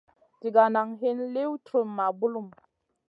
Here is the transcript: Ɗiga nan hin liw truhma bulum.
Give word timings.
Ɗiga 0.39 0.63
nan 0.73 0.89
hin 0.99 1.19
liw 1.33 1.51
truhma 1.65 2.05
bulum. 2.19 2.47